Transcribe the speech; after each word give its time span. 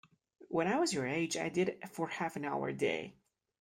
When 0.47 0.65
I 0.67 0.79
was 0.79 0.91
your 0.95 1.05
age, 1.05 1.37
I 1.37 1.49
did 1.49 1.69
it 1.69 1.89
for 1.89 2.07
half-an-hour 2.07 2.69
a 2.69 2.73
day. 2.73 3.13